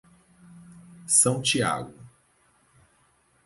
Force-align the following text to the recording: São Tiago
São 1.05 1.43
Tiago 1.43 1.93